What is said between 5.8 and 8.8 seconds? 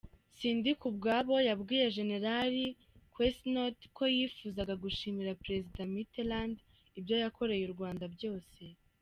Mitterrand ibyo yakoreye u Rwanda byose.